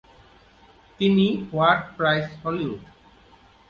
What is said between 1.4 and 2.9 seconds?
"What price Hollywood?"